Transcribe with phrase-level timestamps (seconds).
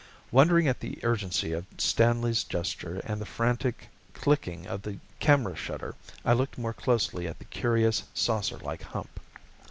[0.31, 5.93] Wondering at the urgency of Stanley's gesture and the frantic clicking of the camera shutter,
[6.25, 9.19] I looked more closely at the curious, saucerlike hump.